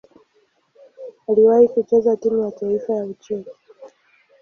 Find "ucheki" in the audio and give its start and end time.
3.05-3.51